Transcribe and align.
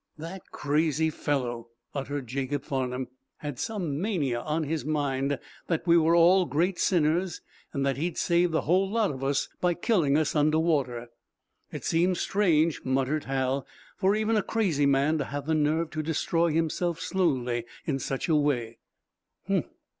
"That 0.17 0.49
crazy 0.51 1.11
fellow," 1.11 1.67
uttered 1.93 2.25
Jacob 2.25 2.63
Farnum, 2.63 3.07
"had 3.37 3.59
some 3.59 4.01
mania 4.01 4.39
on 4.39 4.63
his 4.63 4.83
mind 4.83 5.37
that 5.67 5.85
we 5.85 5.95
were 5.95 6.15
all 6.15 6.45
great 6.47 6.79
sinners, 6.79 7.41
and 7.71 7.85
that 7.85 7.97
he'd 7.97 8.17
save 8.17 8.49
the 8.49 8.61
whole 8.61 8.89
lot 8.89 9.11
of 9.11 9.23
us 9.23 9.47
by 9.59 9.75
killing 9.75 10.17
us 10.17 10.35
under 10.35 10.57
water." 10.57 11.09
"It 11.71 11.85
seems 11.85 12.19
strange," 12.19 12.83
muttered 12.83 13.25
Hal, 13.25 13.67
"for 13.95 14.15
even 14.15 14.35
a 14.37 14.41
crazy 14.41 14.87
man 14.87 15.19
to 15.19 15.25
have 15.25 15.45
the 15.45 15.53
nerve 15.53 15.91
to 15.91 16.01
destroy 16.01 16.49
himself 16.51 16.99
slowly 16.99 17.65
in 17.85 17.99
such 17.99 18.27
a 18.27 18.35
way." 18.35 18.79